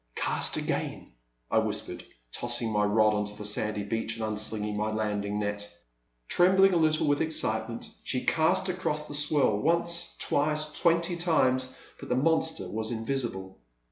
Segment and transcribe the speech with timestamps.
[0.15, 1.11] '*Cast again,"
[1.51, 5.71] I whispered, tossing my rod onto the sandy beach and unslinging my landing net.
[6.27, 12.09] Trembling a little with excitement she cast across the swirl, once, twice, twenty times, but
[12.09, 13.59] the monster was invisible.